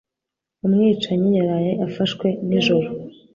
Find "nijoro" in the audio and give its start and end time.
2.47-2.87